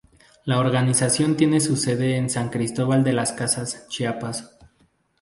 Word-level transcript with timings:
La 0.45 0.57
organización 0.57 1.37
tiene 1.37 1.59
su 1.59 1.75
sede 1.77 2.17
en 2.17 2.27
San 2.31 2.49
Cristóbal 2.49 3.03
de 3.03 3.13
las 3.13 3.33
Casas, 3.33 3.87
Chiapas. 3.87 4.57